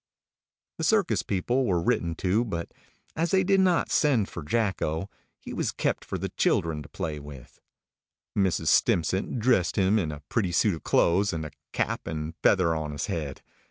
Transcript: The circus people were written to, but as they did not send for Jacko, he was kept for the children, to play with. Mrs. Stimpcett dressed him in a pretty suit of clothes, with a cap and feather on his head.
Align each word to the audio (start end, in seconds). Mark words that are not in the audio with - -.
The 0.79 0.83
circus 0.83 1.21
people 1.21 1.67
were 1.67 1.79
written 1.79 2.15
to, 2.15 2.43
but 2.43 2.71
as 3.15 3.29
they 3.29 3.43
did 3.43 3.59
not 3.59 3.91
send 3.91 4.29
for 4.29 4.41
Jacko, 4.41 5.11
he 5.37 5.53
was 5.53 5.71
kept 5.71 6.03
for 6.03 6.17
the 6.17 6.29
children, 6.29 6.81
to 6.81 6.89
play 6.89 7.19
with. 7.19 7.61
Mrs. 8.35 8.69
Stimpcett 8.69 9.37
dressed 9.37 9.75
him 9.75 9.99
in 9.99 10.11
a 10.11 10.21
pretty 10.27 10.53
suit 10.53 10.73
of 10.73 10.81
clothes, 10.83 11.33
with 11.33 11.45
a 11.45 11.51
cap 11.71 12.07
and 12.07 12.33
feather 12.41 12.73
on 12.73 12.93
his 12.93 13.05
head. 13.05 13.43